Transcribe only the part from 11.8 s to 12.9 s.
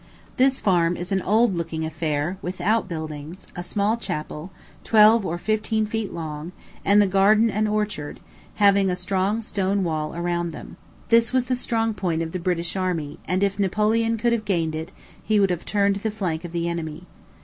point of the British